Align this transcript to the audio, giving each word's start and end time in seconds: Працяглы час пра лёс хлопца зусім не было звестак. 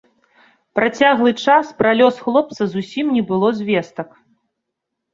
Працяглы 0.79 1.33
час 1.43 1.65
пра 1.83 1.93
лёс 2.01 2.15
хлопца 2.25 2.61
зусім 2.75 3.15
не 3.21 3.27
было 3.31 3.55
звестак. 3.63 4.21